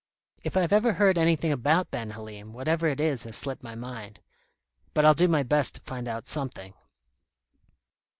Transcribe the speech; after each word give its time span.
If 0.43 0.57
I've 0.57 0.73
ever 0.73 0.93
heard 0.93 1.19
anything 1.19 1.51
about 1.51 1.91
Ben 1.91 2.09
Halim, 2.09 2.53
whatever 2.53 2.87
it 2.87 2.99
is 2.99 3.23
has 3.25 3.35
slipped 3.35 3.61
my 3.61 3.75
mind. 3.75 4.19
But 4.95 5.05
I'll 5.05 5.13
do 5.13 5.27
my 5.27 5.43
best 5.43 5.75
to 5.75 5.81
find 5.81 6.07
out 6.07 6.25
something." 6.25 6.73